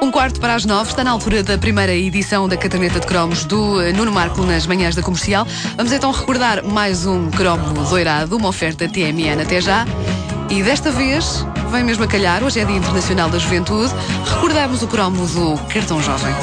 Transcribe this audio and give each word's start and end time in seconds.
Um 0.00 0.10
quarto 0.10 0.40
para 0.40 0.54
as 0.54 0.64
nove, 0.64 0.90
está 0.90 1.04
na 1.04 1.10
altura 1.10 1.42
da 1.42 1.56
primeira 1.56 1.94
edição 1.94 2.48
da 2.48 2.56
caderneta 2.56 2.98
de 2.98 3.06
cromos 3.06 3.44
do 3.44 3.80
eh, 3.80 3.92
Nuno 3.92 4.10
Marco 4.10 4.42
nas 4.42 4.66
manhãs 4.66 4.94
da 4.94 5.02
comercial. 5.02 5.46
Vamos 5.76 5.92
então 5.92 6.10
recordar 6.10 6.64
mais 6.64 7.06
um 7.06 7.30
cromo 7.30 7.72
doirado, 7.88 8.36
uma 8.36 8.48
oferta 8.48 8.88
TMN 8.88 9.40
até 9.40 9.60
já. 9.60 9.86
E 10.50 10.62
desta 10.62 10.90
vez, 10.90 11.46
vem 11.70 11.84
mesmo 11.84 12.04
a 12.04 12.06
calhar, 12.06 12.42
hoje 12.42 12.60
é 12.60 12.64
Dia 12.64 12.76
Internacional 12.76 13.30
da 13.30 13.38
Juventude, 13.38 13.92
recordamos 14.24 14.82
o 14.82 14.88
cromo 14.88 15.26
do 15.26 15.56
Cartão 15.72 16.02
Jovem. 16.02 16.34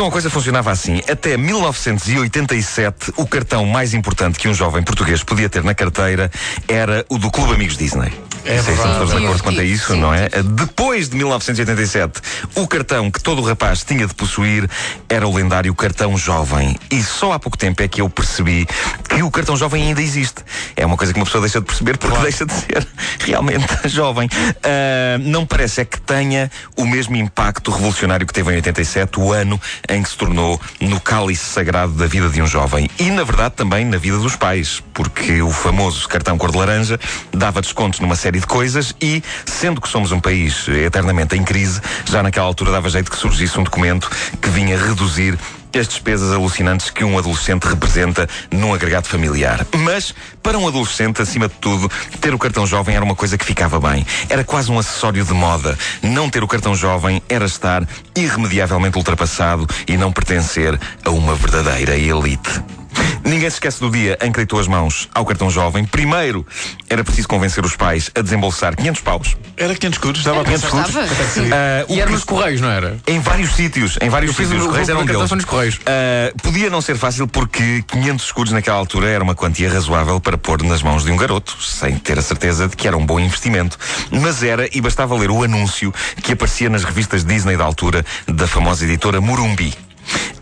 Então 0.00 0.08
a 0.08 0.12
coisa 0.12 0.30
funcionava 0.30 0.70
assim. 0.70 1.02
Até 1.06 1.36
1987, 1.36 3.12
o 3.18 3.26
cartão 3.26 3.66
mais 3.66 3.92
importante 3.92 4.38
que 4.38 4.48
um 4.48 4.54
jovem 4.54 4.82
português 4.82 5.22
podia 5.22 5.46
ter 5.46 5.62
na 5.62 5.74
carteira 5.74 6.30
era 6.66 7.04
o 7.10 7.18
do 7.18 7.30
Clube 7.30 7.52
Amigos 7.52 7.76
Disney. 7.76 8.10
É 8.44 8.56
Não 8.56 8.64
sei 8.64 8.74
se 8.74 8.82
verdade. 8.82 8.90
estamos 8.90 9.10
de 9.10 9.16
Sim, 9.18 9.24
acordo 9.24 9.42
quanto 9.42 9.60
a 9.60 9.62
sim, 9.62 9.68
isso, 9.68 9.92
sim. 9.92 10.00
não 10.00 10.14
é? 10.14 10.28
Depois 10.42 11.08
de 11.08 11.16
1987, 11.16 12.20
o 12.54 12.66
cartão 12.66 13.10
que 13.10 13.20
todo 13.22 13.40
o 13.40 13.44
rapaz 13.44 13.84
tinha 13.84 14.06
de 14.06 14.14
possuir 14.14 14.68
era 15.08 15.26
o 15.26 15.34
lendário 15.34 15.74
cartão 15.74 16.16
jovem. 16.16 16.76
E 16.90 17.02
só 17.02 17.32
há 17.32 17.38
pouco 17.38 17.56
tempo 17.58 17.82
é 17.82 17.88
que 17.88 18.00
eu 18.00 18.08
percebi 18.08 18.66
que 19.08 19.22
o 19.22 19.30
cartão 19.30 19.56
jovem 19.56 19.82
ainda 19.88 20.00
existe. 20.00 20.42
É 20.76 20.86
uma 20.86 20.96
coisa 20.96 21.12
que 21.12 21.18
uma 21.18 21.26
pessoa 21.26 21.42
deixa 21.42 21.60
de 21.60 21.66
perceber 21.66 21.98
porque 21.98 22.18
deixa 22.18 22.46
de 22.46 22.52
ser 22.54 22.86
realmente 23.20 23.66
jovem. 23.88 24.28
Ah, 24.62 25.18
não 25.20 25.44
parece 25.44 25.80
é 25.82 25.84
que 25.84 26.00
tenha 26.00 26.50
o 26.76 26.84
mesmo 26.86 27.16
impacto 27.16 27.70
revolucionário 27.70 28.26
que 28.26 28.32
teve 28.32 28.52
em 28.52 28.56
87, 28.56 29.20
o 29.20 29.32
ano 29.32 29.60
em 29.88 30.02
que 30.02 30.08
se 30.08 30.16
tornou 30.16 30.60
no 30.80 31.00
cálice 31.00 31.44
sagrado 31.44 31.92
da 31.92 32.06
vida 32.06 32.28
de 32.28 32.40
um 32.40 32.46
jovem. 32.46 32.88
E, 32.98 33.10
na 33.10 33.24
verdade, 33.24 33.54
também 33.56 33.84
na 33.84 33.96
vida 33.98 34.18
dos 34.18 34.36
pais, 34.36 34.82
porque 34.94 35.42
o 35.42 35.50
famoso 35.50 36.08
cartão 36.08 36.38
cor 36.38 36.50
de 36.50 36.58
laranja 36.58 36.98
dava 37.32 37.60
descontos 37.60 38.00
numa 38.00 38.16
série 38.16 38.29
de 38.38 38.46
coisas 38.46 38.94
e, 39.00 39.22
sendo 39.46 39.80
que 39.80 39.88
somos 39.88 40.12
um 40.12 40.20
país 40.20 40.68
eternamente 40.68 41.36
em 41.36 41.42
crise, 41.42 41.80
já 42.04 42.22
naquela 42.22 42.46
altura 42.46 42.70
dava 42.70 42.88
jeito 42.88 43.10
que 43.10 43.16
surgisse 43.16 43.58
um 43.58 43.64
documento 43.64 44.08
que 44.40 44.48
vinha 44.50 44.78
reduzir 44.78 45.38
as 45.78 45.86
despesas 45.86 46.32
alucinantes 46.32 46.90
que 46.90 47.04
um 47.04 47.18
adolescente 47.18 47.64
representa 47.64 48.28
num 48.50 48.74
agregado 48.74 49.06
familiar. 49.06 49.64
Mas, 49.72 50.14
para 50.42 50.58
um 50.58 50.66
adolescente, 50.66 51.22
acima 51.22 51.48
de 51.48 51.54
tudo, 51.54 51.90
ter 52.20 52.34
o 52.34 52.38
cartão 52.38 52.66
jovem 52.66 52.96
era 52.96 53.04
uma 53.04 53.14
coisa 53.14 53.38
que 53.38 53.44
ficava 53.44 53.78
bem. 53.78 54.04
Era 54.28 54.42
quase 54.42 54.70
um 54.70 54.78
acessório 54.78 55.24
de 55.24 55.32
moda. 55.32 55.78
Não 56.02 56.28
ter 56.28 56.42
o 56.42 56.48
cartão 56.48 56.74
jovem 56.74 57.22
era 57.28 57.44
estar 57.44 57.86
irremediavelmente 58.16 58.98
ultrapassado 58.98 59.66
e 59.86 59.96
não 59.96 60.12
pertencer 60.12 60.78
a 61.04 61.10
uma 61.10 61.34
verdadeira 61.34 61.96
elite. 61.96 62.79
Ninguém 63.24 63.48
se 63.50 63.56
esquece 63.56 63.80
do 63.80 63.90
dia 63.90 64.18
em 64.22 64.30
que 64.32 64.38
deitou 64.38 64.58
as 64.58 64.66
mãos 64.66 65.08
ao 65.14 65.24
cartão 65.24 65.50
jovem. 65.50 65.84
Primeiro, 65.84 66.46
era 66.88 67.04
preciso 67.04 67.28
convencer 67.28 67.64
os 67.64 67.76
pais 67.76 68.10
a 68.14 68.20
desembolsar 68.22 68.74
500 68.76 69.00
paus. 69.02 69.36
Era 69.56 69.74
500 69.74 69.96
escudos, 69.96 70.20
estava 70.20 70.40
a 70.40 70.44
500 70.44 70.70
pensar. 70.70 70.88
escudos. 70.88 71.88
O 71.88 71.94
E 71.94 72.00
era 72.00 72.10
nos 72.10 72.24
Correios, 72.24 72.60
não 72.60 72.70
era? 72.70 72.96
em 73.06 73.20
vários 73.20 73.54
sítios, 73.54 73.98
em 74.00 74.08
vários 74.08 74.34
sítios. 74.36 74.60
Os 74.62 74.66
Correios 74.68 74.88
eram 74.88 75.04
deles. 75.04 75.30
nos 75.30 75.44
Correios. 75.44 75.78
Ah, 75.86 76.32
podia 76.42 76.70
não 76.70 76.80
ser 76.80 76.96
fácil 76.96 77.26
porque 77.28 77.82
500 77.86 78.24
escudos 78.26 78.52
naquela 78.52 78.76
altura 78.78 79.08
era 79.08 79.22
uma 79.22 79.34
quantia 79.34 79.70
razoável 79.72 80.18
para 80.20 80.36
pôr 80.38 80.62
nas 80.62 80.82
mãos 80.82 81.04
de 81.04 81.12
um 81.12 81.16
garoto, 81.16 81.56
sem 81.62 81.96
ter 81.98 82.18
a 82.18 82.22
certeza 82.22 82.68
de 82.68 82.76
que 82.76 82.88
era 82.88 82.96
um 82.96 83.04
bom 83.04 83.20
investimento. 83.20 83.78
Mas 84.10 84.42
era, 84.42 84.68
e 84.76 84.80
bastava 84.80 85.14
ler 85.16 85.30
o 85.30 85.42
anúncio 85.44 85.92
que 86.22 86.32
aparecia 86.32 86.68
nas 86.70 86.84
revistas 86.84 87.24
Disney 87.24 87.56
da 87.56 87.64
altura, 87.64 88.04
da 88.26 88.46
famosa 88.46 88.84
editora 88.84 89.20
Murumbi. 89.20 89.74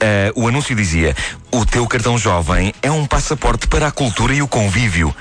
Ah, 0.00 0.33
o 0.34 0.47
anúncio 0.47 0.74
dizia: 0.74 1.14
O 1.50 1.64
teu 1.64 1.86
cartão 1.86 2.16
jovem 2.19 2.72
é 2.83 2.91
um 2.91 3.06
passaporte 3.06 3.66
para 3.66 3.86
a 3.86 3.91
cultura 3.91 4.34
e 4.34 4.42
o 4.42 4.48
convívio. 4.48 5.14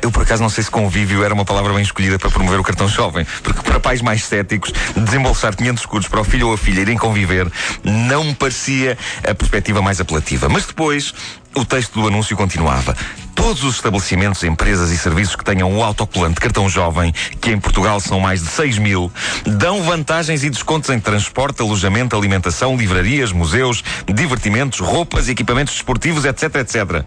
Eu 0.00 0.10
por 0.10 0.22
acaso 0.22 0.42
não 0.42 0.48
sei 0.48 0.64
se 0.64 0.70
convívio 0.70 1.22
era 1.22 1.34
uma 1.34 1.44
palavra 1.44 1.72
bem 1.72 1.82
escolhida 1.82 2.18
para 2.18 2.30
promover 2.30 2.58
o 2.58 2.62
cartão 2.62 2.88
jovem, 2.88 3.26
porque 3.42 3.62
para 3.62 3.78
pais 3.78 4.00
mais 4.00 4.24
céticos, 4.24 4.72
desembolsar 4.96 5.56
500 5.56 5.82
escudos 5.82 6.08
para 6.08 6.20
o 6.20 6.24
filho 6.24 6.48
ou 6.48 6.54
a 6.54 6.58
filha 6.58 6.80
irem 6.80 6.96
conviver 6.96 7.50
não 7.84 8.24
me 8.24 8.34
parecia 8.34 8.96
a 9.28 9.34
perspectiva 9.34 9.82
mais 9.82 10.00
apelativa. 10.00 10.48
Mas 10.48 10.66
depois 10.66 11.12
o 11.54 11.64
texto 11.64 12.00
do 12.00 12.06
anúncio 12.06 12.36
continuava. 12.36 12.96
Todos 13.34 13.64
os 13.64 13.76
estabelecimentos, 13.76 14.42
empresas 14.44 14.90
e 14.90 14.98
serviços 14.98 15.36
que 15.36 15.44
tenham 15.44 15.76
o 15.76 15.82
autocolante 15.82 16.40
cartão 16.40 16.68
jovem, 16.68 17.12
que 17.40 17.50
em 17.50 17.58
Portugal 17.58 17.98
são 18.00 18.20
mais 18.20 18.42
de 18.42 18.48
6 18.48 18.78
mil, 18.78 19.12
dão 19.44 19.82
vantagens 19.82 20.44
e 20.44 20.50
descontos 20.50 20.90
em 20.90 21.00
transporte, 21.00 21.60
alojamento, 21.60 22.16
alimentação, 22.16 22.76
livrarias, 22.76 23.32
museus, 23.32 23.82
divertimentos, 24.06 24.78
roupas, 24.80 25.28
equipamentos 25.28 25.74
desportivos, 25.74 26.24
etc, 26.24 26.56
etc. 26.56 27.04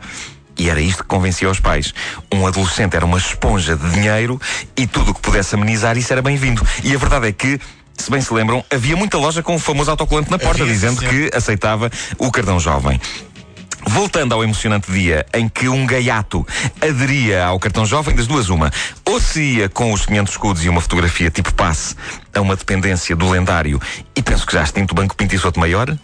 E 0.58 0.70
era 0.70 0.80
isto 0.80 1.04
que 1.04 1.10
convencia 1.10 1.50
os 1.50 1.60
pais. 1.60 1.94
Um 2.32 2.48
adolescente 2.48 2.96
era 2.96 3.06
uma 3.06 3.18
esponja 3.18 3.76
de 3.76 3.90
dinheiro 3.90 4.40
e 4.76 4.88
tudo 4.88 5.12
o 5.12 5.14
que 5.14 5.22
pudesse 5.22 5.56
amenizar 5.56 5.98
isso 5.98 6.12
era 6.12 6.22
bem-vindo. 6.22 6.66
E 6.84 6.94
a 6.96 6.98
verdade 6.98 7.28
é 7.28 7.32
que, 7.32 7.60
se 7.98 8.10
bem 8.10 8.22
se 8.22 8.34
lembram, 8.34 8.64
havia 8.72 8.96
muita 8.96 9.18
loja 9.18 9.44
com 9.44 9.56
o 9.56 9.60
famoso 9.60 9.92
autocolante 9.92 10.32
na 10.32 10.40
porta, 10.40 10.64
Havia, 10.64 10.74
dizendo 10.74 11.00
sim. 11.02 11.08
que 11.08 11.32
aceitava 11.36 11.92
o 12.18 12.32
cartão 12.32 12.60
jovem. 12.60 13.00
Voltando 13.88 14.34
ao 14.34 14.44
emocionante 14.44 14.92
dia 14.92 15.26
em 15.32 15.48
que 15.48 15.70
um 15.70 15.86
gaiato 15.86 16.46
aderia 16.82 17.46
ao 17.46 17.60
cartão 17.60 17.86
jovem, 17.86 18.16
das 18.16 18.26
duas 18.26 18.50
uma. 18.50 18.72
Ou 19.06 19.22
se 19.22 19.42
ia 19.42 19.70
com 19.70 19.94
os 19.94 20.06
500 20.06 20.34
escudos 20.34 20.66
e 20.66 20.70
uma 20.70 20.82
fotografia 20.82 21.30
tipo 21.30 21.54
passe 21.54 21.96
a 22.34 22.42
uma 22.42 22.56
dependência 22.56 23.16
do 23.16 23.30
lendário, 23.30 23.80
e 24.16 24.24
penso 24.24 24.46
que 24.46 24.54
já 24.54 24.64
extinto 24.64 24.94
o 24.94 24.96
Banco 24.96 25.16
Pinto 25.16 25.36
e 25.36 25.38
Souto 25.38 25.60
Maior, 25.60 25.96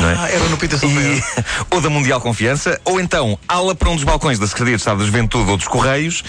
não 0.00 0.10
é? 0.10 0.14
Ah, 0.18 0.28
era 0.30 0.44
no 0.48 0.78
São 0.78 0.90
E- 0.90 1.22
ou 1.70 1.80
da 1.80 1.90
Mundial 1.90 2.20
Confiança, 2.20 2.80
ou 2.84 3.00
então 3.00 3.38
ala 3.48 3.74
para 3.74 3.88
um 3.90 3.94
dos 3.94 4.04
balcões 4.04 4.38
da 4.38 4.46
Secretaria 4.46 4.76
de 4.76 4.80
Estado 4.80 4.98
da 4.98 5.04
Juventude 5.06 5.50
ou 5.50 5.56
dos 5.56 5.66
Correios, 5.68 6.22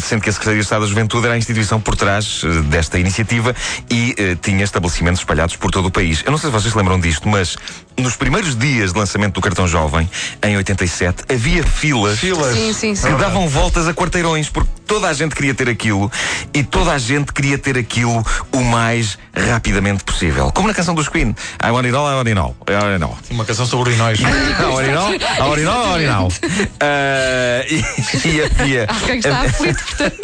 sendo 0.00 0.22
que 0.22 0.30
a 0.30 0.32
Secretaria 0.32 0.58
de 0.58 0.64
Estado 0.64 0.82
da 0.82 0.88
Juventude 0.88 1.26
era 1.26 1.34
a 1.34 1.38
instituição 1.38 1.80
por 1.80 1.94
trás 1.96 2.42
eh, 2.44 2.62
desta 2.62 2.98
iniciativa 2.98 3.54
e 3.90 4.14
eh, 4.18 4.36
tinha 4.40 4.64
estabelecimentos 4.64 5.20
espalhados 5.20 5.56
por 5.56 5.70
todo 5.70 5.86
o 5.86 5.90
país. 5.90 6.22
Eu 6.24 6.32
não 6.32 6.38
sei 6.38 6.50
se 6.50 6.52
vocês 6.52 6.72
se 6.72 6.78
lembram 6.78 6.98
disto, 6.98 7.28
mas 7.28 7.56
nos 7.96 8.16
primeiros 8.16 8.56
dias 8.56 8.92
de 8.92 8.98
lançamento 8.98 9.34
do 9.34 9.40
cartão 9.40 9.68
jovem, 9.68 10.08
em 10.42 10.56
87, 10.56 11.24
havia 11.32 11.62
filas. 11.62 12.18
Filas. 12.18 12.54
Sim, 12.54 12.72
sim, 12.72 12.94
sim. 12.94 13.06
Que 13.06 13.14
davam 13.14 13.48
voltas 13.48 13.86
a 13.86 13.94
quarteirões, 13.94 14.48
porque 14.48 14.70
toda 14.86 15.08
a 15.08 15.12
gente 15.12 15.34
queria 15.34 15.54
ter 15.54 15.68
aquilo 15.68 16.10
e 16.52 16.62
toda 16.62 16.92
a 16.92 16.98
gente 16.98 17.32
queria 17.32 17.56
ter 17.56 17.78
aquilo 17.78 18.24
o 18.52 18.60
mais 18.64 19.18
rapidamente 19.34 20.02
possível. 20.04 20.50
Como 20.52 20.68
na 20.68 20.74
canção 20.74 20.94
dos 20.94 21.08
Queen. 21.08 21.34
I 21.62 21.70
want 21.70 21.86
it 21.86 21.94
all, 21.94 22.10
I 22.10 22.14
want 22.14 22.28
it 22.28 22.38
all. 22.38 22.56
I 22.68 22.72
want 22.72 23.02
it 23.02 23.04
all. 23.04 23.18
Uma 23.30 23.44
canção 23.44 23.66
sobre 23.66 23.90
urinóis. 23.90 24.20
A 24.24 24.70
Orinal, 24.70 25.08
a 25.38 25.46
Orinal, 25.46 25.84
a 25.84 25.92
Orinal. 25.92 26.28
Ah, 26.80 27.64
e, 27.68 28.28
e 28.28 28.42
havia. 28.42 28.86
Está 29.44 29.56
aflito, 29.56 29.84
portanto. 29.84 30.14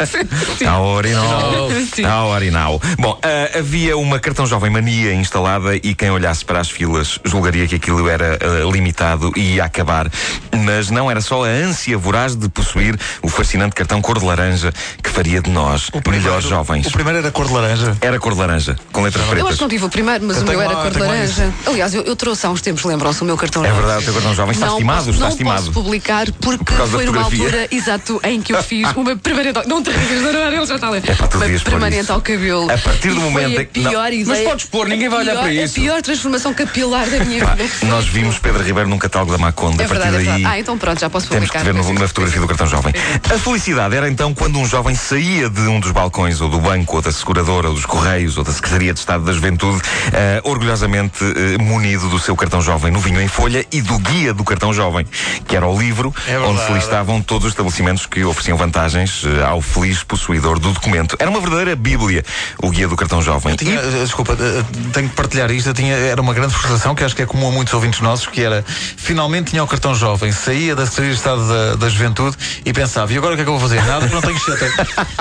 Sim. 0.57 0.65
A 0.65 0.79
Orinal. 0.79 1.69
Sim. 1.93 2.05
A 2.05 2.25
Orinal. 2.25 2.81
Bom, 2.99 3.19
ah, 3.23 3.59
havia 3.59 3.97
uma 3.97 4.19
cartão 4.19 4.45
jovem 4.45 4.69
mania 4.71 5.13
instalada 5.13 5.75
e 5.75 5.93
quem 5.95 6.09
olhasse 6.11 6.43
para 6.45 6.59
as 6.59 6.69
filas 6.69 7.19
julgaria 7.23 7.67
que 7.67 7.75
aquilo 7.75 8.07
era 8.09 8.37
ah, 8.41 8.71
limitado 8.71 9.31
e 9.35 9.55
ia 9.55 9.65
acabar. 9.65 10.09
Mas 10.65 10.89
não 10.89 11.09
era 11.09 11.21
só 11.21 11.43
a 11.45 11.47
ânsia 11.47 11.97
voraz 11.97 12.35
de 12.35 12.47
possuir 12.49 12.97
o 13.21 13.27
fascinante 13.29 13.75
cartão 13.75 14.01
cor 14.01 14.19
de 14.19 14.25
laranja 14.25 14.71
que 15.03 15.09
faria 15.09 15.41
de 15.41 15.49
nós 15.49 15.89
melhores 16.07 16.45
jovens. 16.45 16.87
O 16.87 16.91
primeiro 16.91 17.19
era 17.19 17.31
cor 17.31 17.47
de 17.47 17.53
laranja. 17.53 17.97
Era 18.01 18.19
cor 18.19 18.33
de 18.33 18.39
laranja, 18.39 18.75
com 18.91 19.01
letras 19.03 19.23
Eu 19.25 19.29
pretas. 19.31 19.47
acho 19.49 19.57
que 19.57 19.61
não 19.63 19.69
tive 19.69 19.85
o 19.85 19.89
primeiro, 19.89 20.25
mas 20.25 20.37
Eu 20.37 20.43
o 20.43 20.47
meu 20.47 20.61
era 20.61 20.75
cor 20.75 20.91
de 20.91 20.99
laranja. 20.99 21.53
Aliás, 21.65 21.93
eu, 21.93 22.03
eu 22.03 22.15
trouxe 22.15 22.45
há 22.45 22.49
uns 22.49 22.61
tempos, 22.61 22.83
lembram-se, 22.83 23.21
o 23.21 23.25
meu 23.25 23.37
cartão 23.37 23.63
É 23.63 23.67
jovem. 23.69 23.81
verdade, 23.83 24.01
o 24.01 24.05
teu 24.05 24.13
cartão 24.13 24.35
jovem 24.35 24.53
está 24.53 24.65
não 24.67 24.73
estimado, 24.73 24.97
posso, 24.99 25.09
está 25.11 25.23
não 25.25 25.31
estimado. 25.31 25.59
posso 25.61 25.71
publicar 25.71 26.31
porque 26.41 26.73
Por 26.73 26.87
foi 26.87 27.05
numa 27.05 27.23
altura, 27.23 27.67
exato, 27.71 28.19
em 28.23 28.41
que 28.41 28.53
eu 28.53 28.61
fiz 28.63 28.91
uma 28.95 29.10
primeira. 29.17 29.53
Não 29.65 29.81
te 29.83 29.89
rias, 29.91 30.21
não, 30.21 30.31
não, 30.33 30.47
ele 30.47 30.65
já 30.65 30.75
está 30.75 30.87
a 30.87 30.89
ler. 30.91 31.03
É 31.07 31.13
tu 31.15 31.37
Uma 31.37 31.59
permanente 31.59 32.03
isso. 32.03 32.13
ao 32.13 32.21
cabelo. 32.21 32.71
A 32.71 32.77
partir 32.77 33.09
do 33.09 33.15
E 33.15 33.19
momento 33.19 33.61
em 33.61 33.65
que- 33.65 33.79
não. 33.81 33.91
pior 33.91 34.07
ideia. 34.13 34.25
Mas 34.27 34.39
podes 34.39 34.65
pôr, 34.65 34.87
ninguém 34.87 35.09
vai 35.09 35.19
olhar 35.21 35.31
pior- 35.33 35.41
para 35.43 35.53
isso. 35.53 35.79
A 35.79 35.83
pior 35.83 36.01
transformação 36.01 36.53
capilar 36.53 37.09
da 37.09 37.23
minha 37.23 37.45
Pá, 37.45 37.55
vida. 37.55 37.69
nós 37.83 38.05
vimos 38.07 38.37
Pedro 38.39 38.63
Ribeiro 38.63 38.89
num 38.89 38.97
catálogo 38.97 39.31
da 39.31 39.37
Maconde. 39.37 39.81
É 39.81 39.85
a 39.85 39.87
partir 39.87 40.03
verdade, 40.03 40.15
é 40.15 40.17
daí. 40.17 40.25
verdade. 40.41 40.55
Ah, 40.55 40.59
então 40.59 40.77
pronto, 40.77 40.99
já 40.99 41.09
posso 41.09 41.27
Temos 41.27 41.49
que 41.49 41.57
publicar. 41.57 41.73
ver 41.83 41.93
no- 41.93 41.99
na 41.99 42.07
fotografia 42.07 42.41
do 42.41 42.47
cartão 42.47 42.67
jovem. 42.67 42.93
A 43.33 43.37
felicidade 43.37 43.95
era 43.95 44.09
então 44.09 44.33
quando 44.33 44.57
um 44.59 44.65
jovem 44.67 44.95
saía 44.95 45.49
de 45.49 45.61
um 45.61 45.79
dos 45.79 45.91
balcões, 45.91 46.41
ou 46.41 46.49
do 46.49 46.59
banco, 46.59 46.95
ou 46.97 47.01
da 47.01 47.11
seguradora, 47.11 47.67
ou 47.69 47.73
dos 47.75 47.85
Correios, 47.85 48.37
ou 48.37 48.43
da 48.43 48.51
Secretaria 48.51 48.93
de 48.93 48.99
Estado 48.99 49.23
da 49.23 49.33
Juventude, 49.33 49.81
eh, 50.13 50.41
orgulhosamente 50.43 51.23
eh, 51.23 51.57
munido 51.61 52.07
do 52.09 52.19
seu 52.19 52.35
cartão 52.35 52.61
jovem 52.61 52.91
no 52.91 52.99
Vinho 52.99 53.21
em 53.21 53.27
Folha 53.27 53.65
e 53.71 53.81
do 53.81 53.97
Guia 53.99 54.33
do 54.33 54.43
Cartão 54.43 54.73
Jovem, 54.73 55.05
que 55.47 55.55
era 55.55 55.65
o 55.67 55.77
livro 55.79 56.13
É 56.27 56.37
onde 56.39 56.51
se 56.51 56.57
verdade. 56.57 56.73
listavam 56.79 57.21
todos 57.21 57.45
os 57.47 57.51
estabelecimentos 57.53 58.05
que 58.05 58.23
ofereciam 58.23 58.57
vantagens 58.57 59.00
eh, 59.03 59.43
ao 59.43 59.61
feliz 59.61 60.03
possuidor 60.03 60.59
do 60.59 60.71
documento. 60.71 61.15
Era 61.19 61.29
uma 61.29 61.39
verdadeira 61.39 61.75
bíblia, 61.75 62.23
o 62.61 62.69
Guia 62.69 62.87
do 62.87 62.95
Cartão 62.95 63.21
Jovem. 63.21 63.55
Tinha, 63.55 63.79
eh, 63.79 64.03
desculpa, 64.03 64.33
eh, 64.33 64.63
tenho 64.93 65.09
que 65.09 65.15
partilhar 65.15 65.49
isto. 65.51 65.69
Eu 65.69 65.73
tinha, 65.73 65.95
era 65.95 66.21
uma 66.21 66.33
grande 66.33 66.53
frustração 66.53 66.93
que 66.93 67.03
acho 67.03 67.15
que 67.15 67.21
é 67.21 67.25
comum 67.25 67.47
a 67.47 67.51
muitos 67.51 67.73
ouvintes 67.73 67.99
nossos, 68.01 68.27
que 68.27 68.41
era 68.41 68.63
finalmente 68.67 69.51
tinha 69.51 69.63
o 69.63 69.67
cartão 69.67 69.95
jovem, 69.95 70.31
saía 70.31 70.75
da 70.75 70.85
Secretaria 70.85 71.11
de 71.11 71.17
Estado 71.17 71.47
da, 71.47 71.75
da 71.75 71.89
Juventude 71.89 72.37
e 72.65 72.73
pensava, 72.73 73.11
e 73.13 73.17
agora 73.17 73.33
o 73.33 73.35
que 73.35 73.41
é 73.41 73.45
que 73.45 73.49
eu 73.49 73.57
vou 73.57 73.69
fazer? 73.69 73.83
Nada, 73.85 74.07
porque 74.07 74.15
não 74.15 74.21
tenho 74.21 74.39
cheta. 74.39 74.71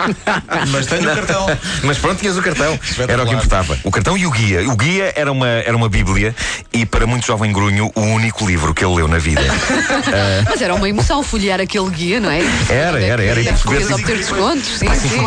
Mas 0.71 0.87
tenho 0.87 1.03
o 1.03 1.15
cartão. 1.15 1.47
Mas 1.83 1.99
pronto, 1.99 2.21
tinhas 2.21 2.37
o 2.37 2.43
cartão. 2.43 2.79
Era 2.99 3.23
o 3.23 3.27
que 3.27 3.35
importava. 3.35 3.79
O 3.85 3.91
cartão 3.91 4.17
e 4.17 4.27
o 4.27 4.31
guia. 4.31 4.69
O 4.69 4.77
guia 4.77 5.13
era 5.17 5.31
uma, 5.31 5.49
era 5.49 5.77
uma 5.77 5.89
bíblia 5.89 6.35
e, 6.73 6.85
para 6.85 7.07
muito 7.07 7.27
jovem 7.27 7.53
grunho, 7.53 7.91
o 7.95 8.01
único 8.01 8.47
livro 8.47 8.75
que 8.75 8.85
ele 8.85 8.95
leu 8.95 9.09
na 9.09 9.19
vida. 9.19 9.43
Mas 10.49 10.61
era 10.61 10.75
uma 10.75 10.89
emoção 10.89 11.23
folhear 11.23 11.61
aquele 11.61 11.91
guia, 11.91 12.21
não 12.21 12.31
é? 12.31 12.41
Era, 12.69 13.03
era, 13.03 13.23
era. 13.23 13.41
E 13.41 13.49
Depois 13.71 13.91
obter 13.93 14.17
descontos, 14.17 14.79
sim, 14.79 14.89
sim. 14.95 15.21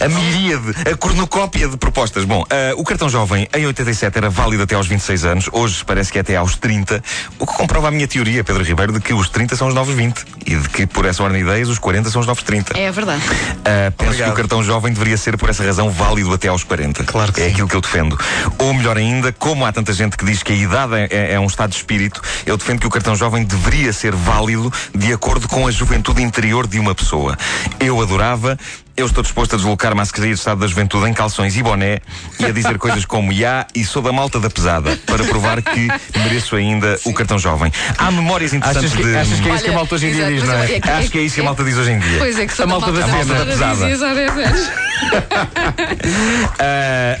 A, 0.00 0.04
a 0.04 0.08
miríade, 0.08 0.74
a 0.92 0.96
cornucópia 0.96 1.66
de 1.66 1.76
propostas. 1.78 2.24
Bom, 2.24 2.44
ah, 2.50 2.74
o 2.76 2.84
cartão 2.84 3.08
jovem 3.08 3.48
em 3.56 3.66
87 3.66 4.18
era 4.18 4.28
válido 4.28 4.62
até 4.62 4.74
aos 4.74 4.86
26 4.86 5.24
anos, 5.24 5.48
hoje 5.50 5.82
parece 5.84 6.12
que 6.12 6.18
é 6.18 6.20
até 6.20 6.36
aos 6.36 6.56
30, 6.56 7.02
o 7.38 7.46
que 7.46 7.54
comprova 7.54 7.88
a 7.88 7.90
minha 7.90 8.06
teoria, 8.06 8.44
Pedro 8.44 8.62
Ribeiro, 8.62 8.92
de 8.92 9.00
que 9.00 9.14
os 9.14 9.28
30 9.30 9.56
são 9.56 9.68
os 9.68 9.74
novos 9.74 9.94
20 9.94 10.24
e 10.46 10.56
de 10.56 10.68
que, 10.68 10.86
por 10.86 11.06
essa 11.06 11.22
ordem 11.22 11.42
de 11.42 11.48
ideias, 11.48 11.68
os 11.68 11.78
40 11.78 12.10
são 12.10 12.20
os 12.20 12.26
novos 12.26 12.42
30. 12.42 12.78
É 12.78 12.90
verdade. 12.92 13.22
Ah, 13.64 13.90
penso 13.96 14.10
Obrigado. 14.10 14.28
que 14.28 14.32
o 14.34 14.36
cartão 14.36 14.62
jovem 14.62 14.92
deveria 14.92 15.16
ser, 15.16 15.36
por 15.38 15.48
essa 15.48 15.64
razão, 15.64 15.90
válido 15.90 16.32
até 16.34 16.48
aos 16.48 16.62
40. 16.64 17.04
Claro 17.04 17.32
que 17.32 17.40
é 17.40 17.44
sim. 17.46 17.52
aquilo 17.52 17.68
que 17.68 17.76
eu 17.76 17.80
defendo. 17.80 18.18
Ou 18.58 18.74
melhor 18.74 18.98
ainda, 18.98 19.32
como 19.32 19.64
há 19.64 19.72
tanta 19.72 19.92
gente 19.92 20.16
que 20.16 20.24
diz 20.24 20.42
que 20.42 20.52
a 20.52 20.56
idade 20.56 20.94
é, 20.96 21.08
é- 21.10 21.32
é 21.34 21.40
um 21.40 21.46
estado 21.46 21.70
de 21.70 21.76
espírito, 21.76 22.20
eu 22.44 22.56
defendo 22.56 22.80
que 22.80 22.86
o 22.86 22.90
cartão 22.90 23.16
jovem 23.16 23.44
deveria 23.44 23.92
ser 23.92 24.14
válido 24.14 24.72
de 24.94 25.12
acordo 25.12 25.48
com 25.48 25.66
a 25.66 25.70
juventude 25.70 26.22
interior 26.22 26.66
de 26.66 26.78
uma 26.78 26.94
pessoa. 26.94 27.36
Eu 27.78 28.00
adorava. 28.00 28.58
Eu 29.00 29.06
estou 29.06 29.22
disposto 29.22 29.54
a 29.54 29.56
deslocar-me 29.56 29.98
à 30.02 30.04
Secretaria 30.04 30.34
de 30.34 30.38
Estado 30.40 30.60
da 30.60 30.66
Juventude 30.66 31.08
em 31.08 31.14
calções 31.14 31.56
e 31.56 31.62
boné 31.62 32.00
e 32.38 32.44
a 32.44 32.50
dizer 32.50 32.76
coisas 32.76 33.06
como 33.06 33.32
Ya 33.32 33.66
e 33.74 33.82
sou 33.82 34.02
da 34.02 34.12
malta 34.12 34.38
da 34.38 34.50
pesada 34.50 34.94
para 35.06 35.24
provar 35.24 35.62
que 35.62 35.88
mereço 36.18 36.54
ainda 36.54 37.00
o 37.06 37.14
cartão 37.14 37.38
jovem. 37.38 37.72
Há 37.96 38.10
memórias 38.10 38.52
interessantes 38.52 38.92
Achas 38.92 38.98
que, 39.02 39.10
de. 39.10 39.16
achas 39.16 39.40
que 39.40 39.48
é 39.48 39.54
isso 39.54 39.64
que 39.64 39.70
a 39.70 39.72
malta 39.72 39.94
hoje 39.94 40.06
em 40.06 40.12
dia 40.12 40.26
diz, 40.26 40.42
não 40.44 40.54
é? 40.54 40.74
é 40.74 40.80
que- 40.80 40.90
Acho 40.90 41.10
que 41.10 41.18
é 41.18 41.22
isso 41.22 41.34
que 41.36 41.40
a 41.40 41.44
malta 41.44 41.64
diz 41.64 41.76
hoje 41.78 41.92
em 41.92 41.98
dia. 41.98 42.18
Pois 42.18 42.38
é 42.38 42.46
que 42.46 42.52
sou 42.52 42.64
A 42.64 42.68
malta 42.68 42.92
da 42.92 43.06
malta 43.06 43.26
pesada. 43.26 43.44
pesada, 43.46 43.74
dizias 43.74 44.02
há 44.02 44.12
10 44.12 44.30
anos. 44.36 44.68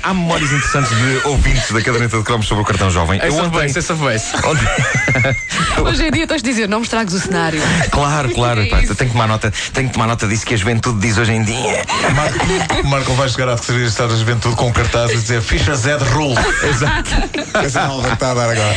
Há 0.02 0.12
memórias 0.14 0.52
interessantes 0.52 0.90
de 0.94 1.20
ouvintes 1.28 1.72
da 1.72 1.80
caderneta 1.80 2.18
de 2.18 2.24
cromos 2.24 2.46
sobre 2.46 2.62
o 2.62 2.66
cartão 2.66 2.90
jovem. 2.90 3.18
Eu 3.24 3.34
ontem, 3.36 3.72
essa 3.74 3.94
vez. 3.94 4.22
ontem- 4.44 5.82
Hoje 5.82 6.06
em 6.06 6.10
dia 6.10 6.26
tens 6.26 6.42
de 6.42 6.50
dizer, 6.50 6.68
não 6.68 6.80
me 6.80 6.84
estragues 6.84 7.14
o 7.14 7.20
cenário. 7.20 7.60
Claro, 7.90 8.28
claro, 8.34 8.60
É 8.64 8.66
pá, 8.66 8.76
tenho 8.80 8.94
que 8.96 9.06
tomar 9.06 9.26
nota, 9.26 9.50
tenho 9.72 9.88
que 9.88 9.94
tomar 9.94 10.06
nota 10.06 10.26
disso 10.28 10.44
que 10.44 10.52
a 10.52 10.56
juventude 10.58 11.00
diz 11.00 11.16
hoje 11.16 11.32
em 11.32 11.42
dia. 11.42 11.69
Marco, 12.14 12.88
Marco 12.88 13.14
vai 13.14 13.28
chegar 13.28 13.48
à 13.48 13.56
Secretaria 13.56 13.84
de 13.84 13.90
Estado 13.90 14.12
da 14.12 14.18
Juventude 14.18 14.56
com 14.56 14.68
um 14.68 14.72
cartaz 14.72 15.10
e 15.12 15.14
dizer 15.14 15.40
Ficha 15.42 15.74
Z 15.74 15.96
Rule. 15.96 16.34
Exato. 16.62 17.10
Essa 17.64 17.86
não 17.86 18.12
está 18.12 18.32
a 18.32 18.34
dar 18.34 18.50
agora. 18.50 18.76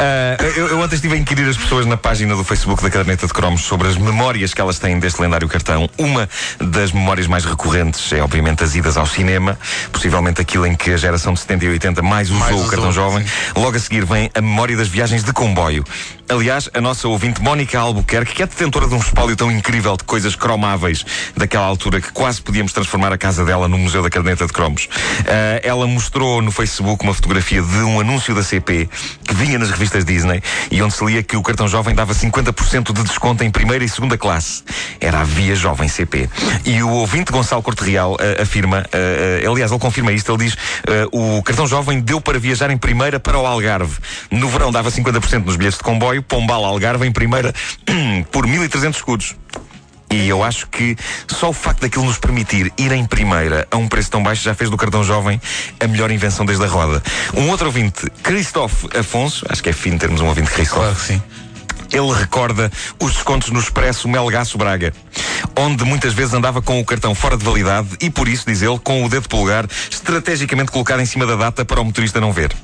Ah, 0.00 0.36
eu, 0.56 0.68
eu 0.68 0.80
ontem 0.80 0.96
estive 0.96 1.14
a 1.14 1.18
inquirir 1.18 1.48
as 1.48 1.56
pessoas 1.56 1.86
na 1.86 1.96
página 1.96 2.34
do 2.34 2.44
Facebook 2.44 2.82
da 2.82 2.90
caderneta 2.90 3.26
de 3.26 3.32
cromos 3.32 3.62
sobre 3.62 3.88
as 3.88 3.96
memórias 3.96 4.54
que 4.54 4.60
elas 4.60 4.78
têm 4.78 4.98
deste 4.98 5.20
lendário 5.20 5.48
cartão. 5.48 5.88
Uma 5.98 6.28
das 6.58 6.92
memórias 6.92 7.26
mais 7.26 7.44
recorrentes 7.44 8.12
é, 8.12 8.22
obviamente, 8.22 8.64
as 8.64 8.74
idas 8.74 8.96
ao 8.96 9.06
cinema, 9.06 9.58
possivelmente 9.92 10.40
aquilo 10.40 10.66
em 10.66 10.74
que 10.74 10.92
a 10.92 10.96
geração 10.96 11.32
de 11.32 11.40
70 11.40 11.64
e 11.64 11.68
80 11.68 12.02
mais 12.02 12.30
usou 12.30 12.40
Mais 12.40 12.52
o 12.52 12.58
usou, 12.58 12.70
cartão 12.70 12.92
jovem. 12.92 13.24
Logo 13.56 13.76
a 13.76 13.80
seguir 13.80 14.04
vem 14.04 14.30
a 14.34 14.40
memória 14.40 14.76
das 14.76 14.88
viagens 14.88 15.24
de 15.24 15.32
comboio. 15.32 15.84
Aliás, 16.28 16.68
a 16.74 16.80
nossa 16.80 17.08
ouvinte 17.08 17.40
Mónica 17.40 17.78
Albuquerque, 17.78 18.34
que 18.34 18.42
é 18.42 18.46
detentora 18.46 18.86
de 18.86 18.94
um 18.94 18.98
espólio 18.98 19.34
tão 19.34 19.50
incrível 19.50 19.96
de 19.96 20.04
coisas 20.04 20.36
cromáveis 20.36 21.04
daquela 21.34 21.64
altura 21.64 21.97
que 22.00 22.12
quase 22.12 22.40
podíamos 22.40 22.72
transformar 22.72 23.12
a 23.12 23.18
casa 23.18 23.44
dela 23.44 23.68
no 23.68 23.78
Museu 23.78 24.02
da 24.02 24.10
Caderneta 24.10 24.46
de 24.46 24.52
Cromos. 24.52 24.88
Ah, 25.26 25.60
ela 25.62 25.86
mostrou 25.86 26.42
no 26.42 26.50
Facebook 26.50 27.02
uma 27.04 27.14
fotografia 27.14 27.62
de 27.62 27.78
um 27.78 28.00
anúncio 28.00 28.34
da 28.34 28.42
CP 28.42 28.88
que 29.24 29.34
vinha 29.34 29.58
nas 29.58 29.70
revistas 29.70 30.04
Disney 30.04 30.42
e 30.70 30.82
onde 30.82 30.94
se 30.94 31.04
lia 31.04 31.22
que 31.22 31.36
o 31.36 31.42
cartão 31.42 31.68
jovem 31.68 31.94
dava 31.94 32.14
50% 32.14 32.92
de 32.92 33.02
desconto 33.02 33.44
em 33.44 33.50
primeira 33.50 33.84
e 33.84 33.88
segunda 33.88 34.16
classe. 34.16 34.62
Era 35.00 35.20
a 35.20 35.24
Via 35.24 35.54
Jovem 35.54 35.88
CP. 35.88 36.28
E 36.64 36.82
o 36.82 36.90
ouvinte 36.90 37.32
Gonçalo 37.32 37.62
Corte 37.62 37.84
Real 37.84 38.16
ah, 38.20 38.42
afirma, 38.42 38.84
ah, 38.92 39.50
aliás, 39.50 39.70
ele 39.70 39.80
confirma 39.80 40.12
isto, 40.12 40.32
ele 40.32 40.44
diz 40.44 40.56
o 41.12 41.42
cartão 41.42 41.66
jovem 41.66 42.00
deu 42.00 42.20
para 42.20 42.38
viajar 42.38 42.70
em 42.70 42.78
primeira 42.78 43.20
para 43.20 43.38
o 43.38 43.46
Algarve. 43.46 43.96
No 44.30 44.48
verão 44.48 44.70
dava 44.70 44.90
50% 44.90 45.44
nos 45.44 45.56
bilhetes 45.56 45.78
de 45.78 45.84
comboio, 45.84 46.22
Pombal 46.22 46.64
Algarve 46.64 47.06
em 47.06 47.12
primeira 47.12 47.52
por 48.30 48.46
1.300 48.46 48.96
escudos. 48.96 49.36
E 50.10 50.28
eu 50.28 50.42
acho 50.42 50.66
que 50.68 50.96
só 51.26 51.50
o 51.50 51.52
facto 51.52 51.82
daquilo 51.82 52.04
nos 52.04 52.18
permitir 52.18 52.72
ir 52.78 52.92
em 52.92 53.04
primeira 53.04 53.68
a 53.70 53.76
um 53.76 53.86
preço 53.86 54.10
tão 54.10 54.22
baixo 54.22 54.42
já 54.42 54.54
fez 54.54 54.70
do 54.70 54.76
cartão 54.76 55.04
jovem 55.04 55.40
a 55.78 55.86
melhor 55.86 56.10
invenção 56.10 56.46
desde 56.46 56.64
a 56.64 56.68
roda. 56.68 57.02
Um 57.34 57.50
outro 57.50 57.66
ouvinte, 57.66 58.08
Christophe 58.22 58.88
Afonso, 58.96 59.44
acho 59.48 59.62
que 59.62 59.68
é 59.68 59.72
fino 59.72 59.98
termos 59.98 60.20
um 60.20 60.26
ouvinte 60.26 60.50
Christophe. 60.50 60.80
Claro 60.80 60.96
que 60.96 61.02
sim. 61.02 61.22
Ele 61.90 62.12
recorda 62.12 62.70
os 63.00 63.12
descontos 63.12 63.50
no 63.50 63.58
Expresso 63.58 64.08
Melgaço 64.08 64.58
Braga, 64.58 64.92
onde 65.56 65.84
muitas 65.84 66.12
vezes 66.12 66.34
andava 66.34 66.62
com 66.62 66.80
o 66.80 66.84
cartão 66.84 67.14
fora 67.14 67.36
de 67.36 67.44
validade 67.44 67.88
e, 68.00 68.10
por 68.10 68.28
isso, 68.28 68.44
diz 68.46 68.62
ele, 68.62 68.78
com 68.78 69.04
o 69.04 69.08
dedo 69.08 69.28
polegar 69.28 69.66
estrategicamente 69.90 70.70
colocado 70.70 71.00
em 71.00 71.06
cima 71.06 71.26
da 71.26 71.36
data 71.36 71.64
para 71.64 71.80
o 71.80 71.84
motorista 71.84 72.20
não 72.20 72.32
ver. 72.32 72.54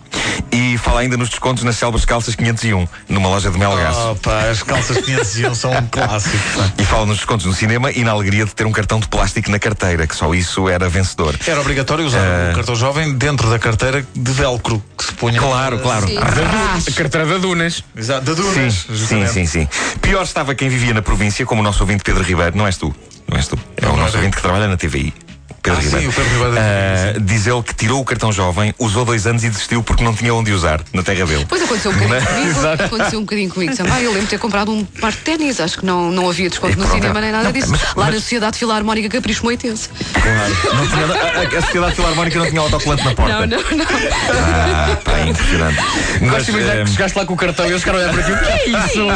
E 0.51 0.79
fala 0.79 1.01
ainda 1.01 1.17
nos 1.17 1.29
descontos 1.29 1.65
nas 1.65 1.77
célebres 1.77 2.05
calças 2.05 2.35
501, 2.35 2.87
numa 3.09 3.29
loja 3.29 3.51
de 3.51 3.59
Melgaço. 3.59 4.11
Oh, 4.11 4.15
pá, 4.17 4.49
as 4.49 4.63
calças 4.63 4.99
501 4.99 5.55
são 5.55 5.73
um 5.73 5.87
clássico. 5.87 6.37
pá. 6.57 6.73
E 6.79 6.85
fala 6.85 7.07
nos 7.07 7.17
descontos 7.17 7.47
no 7.47 7.53
cinema 7.53 7.91
e 7.91 8.05
na 8.05 8.13
alegria 8.13 8.45
de 8.45 8.55
ter 8.55 8.67
um 8.67 8.73
cartão 8.73 9.01
de 9.01 9.09
plástico 9.09 9.51
na 9.51 9.59
carteira, 9.59 10.07
que 10.07 10.15
só 10.15 10.33
isso 10.35 10.69
era 10.69 10.89
vencedor. 10.89 11.37
Era 11.47 11.61
obrigatório 11.61 12.05
usar 12.05 12.53
o 12.53 12.55
cartão 12.55 12.75
jovem 12.75 13.15
dentro 13.15 13.51
da 13.51 13.59
carteira 13.59 14.07
de 14.15 14.33
velcro 14.33 14.83
que 14.97 15.05
se 15.05 15.13
punha. 15.15 15.41
Claro, 15.41 15.79
claro. 15.81 16.07
A 16.07 16.93
carteira 16.93 17.27
da 17.27 17.39
Dunas. 17.39 17.83
Exato, 17.97 18.25
da 18.25 18.35
Dunas. 18.35 18.55
Sim, 18.55 18.97
sim, 18.97 19.27
sim, 19.27 19.47
sim. 19.47 19.69
Pior 20.01 20.23
estava 20.23 20.55
quem 20.55 20.69
vivia 20.69 20.95
na 20.95 21.03
província, 21.03 21.45
como 21.45 21.61
o 21.61 21.65
nosso 21.65 21.83
ouvinte 21.83 22.03
Pedro 22.03 22.23
Ribeiro. 22.23 22.57
Não 22.65 22.69
és 22.69 22.79
tu, 22.79 22.95
não 23.29 23.37
és 23.37 23.47
tu. 23.47 23.59
É 23.77 23.87
o 23.87 23.95
nosso 23.95 24.17
ouvinte 24.17 24.37
que 24.37 24.43
trabalha 24.43 24.67
na 24.67 24.79
TVI. 24.79 25.13
Pedro 25.65 25.79
Ah, 25.79 25.83
sim, 25.83 25.89
Ribeiro. 25.89 26.11
o 26.11 26.13
Pedro 26.13 26.33
Ribeiro 26.35 26.55
TVI, 26.55 27.21
diz 27.25 27.47
ele 27.47 27.63
que 27.63 27.75
tirou 27.75 28.01
o 28.01 28.05
cartão 28.05 28.31
jovem, 28.31 28.75
usou 28.79 29.05
dois 29.05 29.27
anos 29.27 29.43
e 29.45 29.49
desistiu 29.49 29.83
porque 29.83 30.05
não 30.05 30.15
tinha 30.15 30.33
onde 30.35 30.53
usar 30.53 30.81
na 30.93 31.03
terra 31.03 31.25
dele. 31.27 31.47
Pois 31.49 31.63
aconteceu 31.63 31.91
um 31.91 31.95
bocadinho 31.95 32.21
Mas- 32.21 32.29
comigo. 32.29 32.55
Aconteceu 32.85 33.19
um 33.19 33.23
bocadinho 33.23 33.51
comigo 33.51 33.77
também. 33.77 34.03
Eu 34.03 34.11
lembro 34.11 34.25
de 34.25 34.31
ter 34.31 34.39
comprado 34.39 34.71
um 34.71 34.85
par 34.85 35.11
de 35.13 35.19
ténis. 35.19 35.59
Acho 35.61 35.79
que 35.79 35.87
não, 35.87 36.11
não 36.11 36.29
havia 36.29 36.49
desconto 36.51 36.75
E 36.75 36.77
no 36.77 36.87
cinema 36.91 37.19
nem 37.21 37.33
nada 37.33 37.45
não, 37.45 37.53
disso. 37.53 37.71
mas- 37.71 37.81
Lá 37.83 37.89
mas- 37.97 38.15
na 38.15 38.21
Sociedade 38.21 38.59
Filarmónica 38.59 39.09
Capricho 39.09 39.43
Moitense. 39.43 39.89
Claro. 40.13 40.77
Não 40.77 40.87
tinha, 40.87 41.07
a, 41.07 41.59
a- 41.59 41.63
Sociedade 41.63 41.97
Filarmónica 41.97 42.39
não 42.39 42.47
tinha 42.47 42.61
autocolante 42.61 43.05
na 43.05 43.15
porta. 43.15 43.47
Não, 43.47 43.59
não, 43.59 43.77
não. 43.77 43.87
Ah, 44.31 44.97
pá, 45.03 45.21
impressionante. 45.21 45.79
Mas, 46.21 46.49
imaginar 46.49 46.81
ah, 46.81 46.85
que 46.85 46.91
chegaste 46.91 47.19
lá 47.19 47.25
com 47.25 47.33
o 47.35 47.37
cartão 47.37 47.65
e 47.67 47.71
eles 47.71 47.81
ficaram 47.83 47.99
a 48.01 48.03
olhar 48.03 48.13
para 48.15 48.23
ti. 48.23 48.33
O 48.33 48.39
que 48.39 48.45
é 48.51 48.69
isso? 48.69 49.07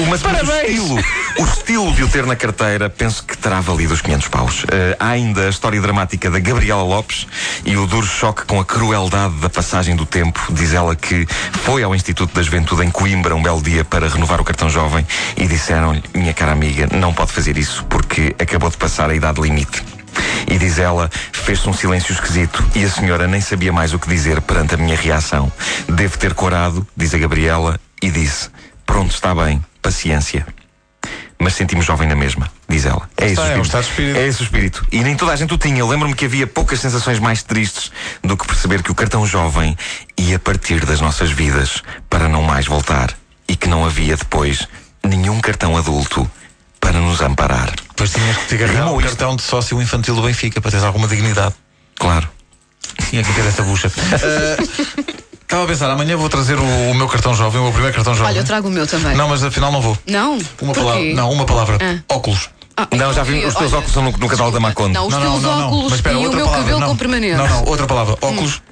O, 0.00 0.06
mas, 0.06 0.22
mas 0.22 0.48
o 0.48 0.52
estilo, 0.52 0.98
o 1.38 1.44
estilo 1.44 1.92
de 1.94 2.04
o 2.04 2.08
ter 2.08 2.26
na 2.26 2.36
carteira, 2.36 2.90
penso 2.90 3.22
que 3.24 3.36
terá 3.38 3.60
valido 3.60 3.94
os 3.94 4.00
500 4.02 4.28
paus. 4.28 4.64
Eh, 4.70 4.96
há 5.00 5.16
ainda 5.30 5.46
a 5.46 5.48
história 5.48 5.80
dramática 5.80 6.28
da 6.28 6.40
Gabriela 6.40 6.82
Lopes 6.82 7.26
e 7.64 7.76
o 7.76 7.86
duro 7.86 8.04
choque 8.04 8.44
com 8.46 8.58
a 8.58 8.64
crueldade 8.64 9.36
da 9.36 9.48
passagem 9.48 9.94
do 9.94 10.04
tempo. 10.04 10.40
Diz 10.52 10.74
ela 10.74 10.96
que 10.96 11.24
foi 11.62 11.84
ao 11.84 11.94
Instituto 11.94 12.34
da 12.34 12.42
Juventude 12.42 12.84
em 12.84 12.90
Coimbra 12.90 13.36
um 13.36 13.42
belo 13.42 13.62
dia 13.62 13.84
para 13.84 14.08
renovar 14.08 14.40
o 14.40 14.44
cartão 14.44 14.68
jovem 14.68 15.06
e 15.36 15.46
disseram-lhe, 15.46 16.02
minha 16.12 16.34
cara 16.34 16.50
amiga, 16.50 16.88
não 16.96 17.14
pode 17.14 17.30
fazer 17.30 17.56
isso 17.56 17.84
porque 17.84 18.34
acabou 18.40 18.68
de 18.70 18.76
passar 18.76 19.08
a 19.08 19.14
idade 19.14 19.40
limite. 19.40 19.84
E 20.48 20.58
diz 20.58 20.80
ela, 20.80 21.08
fez-se 21.32 21.68
um 21.68 21.72
silêncio 21.72 22.12
esquisito 22.12 22.64
e 22.74 22.82
a 22.82 22.90
senhora 22.90 23.28
nem 23.28 23.40
sabia 23.40 23.72
mais 23.72 23.94
o 23.94 24.00
que 24.00 24.08
dizer 24.08 24.40
perante 24.40 24.74
a 24.74 24.78
minha 24.78 24.96
reação. 24.96 25.50
Devo 25.88 26.18
ter 26.18 26.34
corado, 26.34 26.84
diz 26.96 27.14
a 27.14 27.18
Gabriela, 27.18 27.78
e 28.02 28.10
disse: 28.10 28.50
Pronto, 28.84 29.14
está 29.14 29.32
bem, 29.32 29.62
paciência. 29.80 30.44
Mas 31.42 31.54
sentimos 31.54 31.86
jovem 31.86 32.06
na 32.06 32.14
mesma, 32.14 32.50
diz 32.68 32.84
ela. 32.84 33.08
É 33.16 33.24
esse 33.24 33.32
Está, 33.32 33.42
o 33.44 33.46
é 33.46 33.60
espírito. 33.60 33.80
de 33.80 33.88
espírito. 33.88 34.18
É 34.18 34.26
esse 34.26 34.42
o 34.42 34.44
espírito. 34.44 34.86
E 34.92 35.00
nem 35.02 35.16
toda 35.16 35.32
a 35.32 35.36
gente 35.36 35.54
o 35.54 35.58
tinha. 35.58 35.84
Lembro-me 35.86 36.14
que 36.14 36.26
havia 36.26 36.46
poucas 36.46 36.80
sensações 36.80 37.18
mais 37.18 37.42
tristes 37.42 37.90
do 38.22 38.36
que 38.36 38.46
perceber 38.46 38.82
que 38.82 38.92
o 38.92 38.94
cartão 38.94 39.26
jovem 39.26 39.76
ia 40.18 40.38
partir 40.38 40.84
das 40.84 41.00
nossas 41.00 41.30
vidas 41.30 41.82
para 42.10 42.28
não 42.28 42.42
mais 42.42 42.66
voltar. 42.66 43.16
E 43.48 43.56
que 43.56 43.66
não 43.68 43.86
havia 43.86 44.16
depois 44.16 44.68
nenhum 45.02 45.40
cartão 45.40 45.76
adulto 45.78 46.30
para 46.78 47.00
nos 47.00 47.20
amparar. 47.22 47.72
Depois 47.88 48.12
tinhas 48.12 48.36
que 48.36 48.46
te 48.46 48.62
agarrar 48.62 48.92
o 48.92 49.00
isto. 49.00 49.08
cartão 49.08 49.34
de 49.34 49.42
sócio 49.42 49.80
infantil 49.80 50.14
do 50.14 50.22
Benfica 50.22 50.60
para 50.60 50.70
teres 50.70 50.84
alguma 50.84 51.08
dignidade. 51.08 51.54
Claro. 51.98 52.28
Tinha 53.08 53.22
que 53.24 53.32
ter 53.32 53.46
essa 53.46 53.62
bucha. 53.62 53.90
Ah, 54.12 54.62
Estava 55.50 55.64
a 55.64 55.66
pensar, 55.66 55.90
amanhã 55.90 56.16
vou 56.16 56.28
trazer 56.28 56.56
o, 56.60 56.62
o 56.62 56.94
meu 56.94 57.08
cartão 57.08 57.34
jovem, 57.34 57.60
o 57.60 57.64
meu 57.64 57.72
primeiro 57.72 57.92
cartão 57.96 58.14
jovem. 58.14 58.30
Olha, 58.30 58.38
eu 58.38 58.44
trago 58.44 58.68
o 58.68 58.70
meu 58.70 58.86
também. 58.86 59.16
Não, 59.16 59.28
mas 59.28 59.42
afinal 59.42 59.72
não 59.72 59.80
vou. 59.80 59.98
Não? 60.06 60.34
Uma 60.34 60.72
Porquê? 60.72 60.80
palavra. 60.80 61.14
Não, 61.14 61.32
uma 61.32 61.44
palavra. 61.44 61.78
Ah. 61.82 62.14
Óculos. 62.14 62.50
Ah, 62.76 62.86
Não, 62.94 63.12
já 63.12 63.24
vi, 63.24 63.44
os 63.44 63.52
teus 63.54 63.72
olha, 63.72 63.78
óculos 63.78 63.92
são 63.92 64.02
no, 64.04 64.12
no 64.12 64.28
catálogo 64.28 64.54
da 64.54 64.60
Maconde. 64.60 64.94
Não, 64.94 65.08
os 65.08 65.12
não, 65.12 65.20
teus 65.20 65.42
não, 65.42 65.50
não, 65.50 65.58
não. 65.58 65.66
óculos 65.66 65.84
Mas 65.90 65.94
espera, 65.94 66.14
e 66.14 66.18
o 66.18 66.22
outra 66.22 66.36
meu 66.36 66.46
palavra. 66.46 66.62
cabelo 66.64 66.80
não. 66.80 66.88
com 66.90 66.96
permanente. 66.96 67.36
Não, 67.36 67.48
não, 67.48 67.64
outra 67.64 67.86
palavra. 67.88 68.16
Óculos 68.20 68.62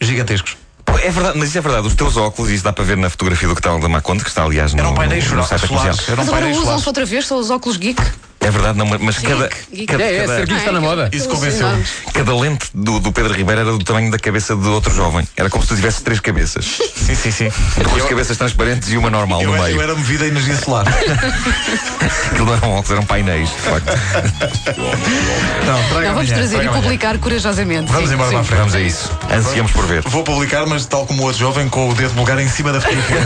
gigantescos. 0.00 0.56
É 1.02 1.10
verdade, 1.10 1.36
mas 1.38 1.48
isso 1.48 1.58
é 1.58 1.60
verdade. 1.60 1.86
Os 1.88 1.94
teus 1.94 2.16
óculos, 2.16 2.50
isso 2.52 2.62
dá 2.62 2.72
para 2.72 2.84
ver 2.84 2.96
na 2.96 3.10
fotografia 3.10 3.48
do 3.48 3.54
catálogo 3.56 3.82
da 3.82 3.88
Maconde, 3.88 4.22
que 4.22 4.28
está 4.30 4.44
aliás 4.44 4.72
no, 4.72 4.80
Eram 4.80 4.94
painéis 4.94 5.30
no 5.32 5.42
site 5.44 5.62
da 5.62 5.66
solares. 5.66 5.82
comercial. 5.82 6.06
Eram 6.06 6.16
Mas 6.16 6.28
agora 6.28 6.40
painéis 6.42 6.56
solares. 6.56 6.68
usam-se 6.74 6.88
outra 6.88 7.04
vez, 7.06 7.26
são 7.26 7.38
os 7.38 7.50
óculos 7.50 7.76
geek. 7.76 8.02
É 8.42 8.50
verdade, 8.50 8.78
não, 8.78 8.86
mas 8.86 9.18
cada, 9.18 9.50
geek. 9.70 9.86
cada, 9.86 10.02
É, 10.02 10.16
é, 10.16 10.20
cada- 10.22 10.36
ser 10.36 10.46
geek 10.46 10.58
está 10.60 10.72
na 10.72 10.80
moda. 10.80 11.10
Isso 11.12 11.28
convenceu. 11.28 11.66
cada 12.14 12.34
lente 12.34 12.68
do, 12.74 12.98
do 12.98 13.12
Pedro 13.12 13.34
Ribeiro 13.34 13.60
era 13.60 13.70
do 13.72 13.78
tamanho 13.84 14.10
da 14.10 14.18
cabeça 14.18 14.56
de 14.56 14.66
outro 14.66 14.94
jovem. 14.94 15.28
Era 15.36 15.50
como 15.50 15.62
se 15.62 15.68
tu 15.68 15.76
tivesse 15.76 16.02
três 16.02 16.20
cabeças. 16.20 16.64
Sim, 16.96 17.14
sim, 17.14 17.30
sim. 17.30 17.52
Duas 17.90 18.04
cabeças 18.08 18.36
transparentes 18.36 18.88
e 18.90 18.96
uma 18.96 19.10
normal 19.10 19.42
Eu, 19.42 19.52
no 19.52 19.62
meio. 19.62 19.76
eu 19.76 19.82
era 19.82 19.94
movida 19.94 20.24
a 20.24 20.28
energia 20.28 20.56
solar. 20.56 20.86
Aquilo 22.30 22.46
não 22.46 22.54
eram 22.54 22.70
óculos, 22.70 22.90
eram 22.92 23.02
painéis, 23.04 23.48
de 23.50 23.56
facto. 23.56 23.86
Não, 23.86 25.82
traga 25.88 26.06
Não, 26.08 26.14
vamos 26.14 26.30
amanhã, 26.30 26.34
trazer 26.34 26.64
e 26.64 26.68
publicar 26.68 27.18
corajosamente. 27.18 27.90
Vamos 27.92 28.08
Sim, 28.08 28.14
embora 28.14 28.28
sim. 28.30 28.34
para 28.36 28.40
a 28.42 28.44
frente. 28.44 28.58
Vamos 28.60 28.74
a 28.74 28.80
isso. 28.80 29.10
Ansiamos 29.30 29.72
por 29.72 29.86
ver. 29.86 30.02
Vou 30.08 30.22
publicar, 30.24 30.66
mas 30.66 30.86
tal 30.86 31.06
como 31.06 31.22
o 31.22 31.26
outro 31.26 31.40
jovem, 31.40 31.68
com 31.68 31.88
o 31.90 31.94
dedo 31.94 32.14
polegar 32.14 32.38
em 32.40 32.48
cima 32.48 32.72
da 32.72 32.80
fotografia. 32.80 33.20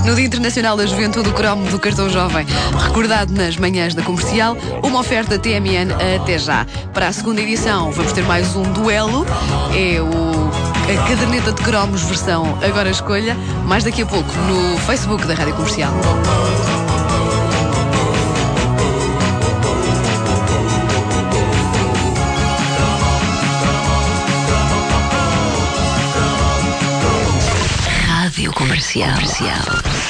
No 0.06 0.14
Dia 0.14 0.26
Internacional 0.26 0.78
da 0.78 0.86
Juventude, 0.86 1.30
o 1.30 1.34
cromo 1.34 1.68
do 1.68 1.80
cartão 1.80 2.08
jovem, 2.08 2.46
recordado 2.80 3.34
nas 3.34 3.58
manhãs 3.58 3.96
da 3.96 4.04
comercial, 4.04 4.56
uma 4.84 5.00
oferta 5.00 5.40
TMN 5.40 5.92
até 6.22 6.38
já. 6.38 6.64
Para 6.94 7.08
a 7.08 7.12
segunda 7.12 7.42
edição, 7.42 7.92
vamos 7.92 8.12
ter 8.12 8.22
mais 8.24 8.56
um 8.56 8.62
duelo. 8.72 9.26
É 9.74 10.00
o 10.00 10.36
a 10.86 11.10
caderneta 11.10 11.52
de 11.52 11.64
cromos 11.64 12.04
versão 12.04 12.60
Agora 12.64 12.92
Escolha, 12.92 13.36
mais 13.66 13.84
daqui 13.84 14.04
a 14.04 14.06
pouco 14.06 14.32
no 14.48 14.78
Facebook 14.82 15.26
da 15.26 15.34
Rádio 15.34 15.56
Comercial. 15.56 15.92
Comercial. 28.66 29.14
Comercial. 29.14 30.06